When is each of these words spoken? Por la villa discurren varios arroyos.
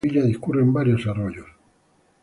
Por 0.03 0.09
la 0.09 0.13
villa 0.15 0.25
discurren 0.27 0.73
varios 0.73 1.05
arroyos. 1.05 1.45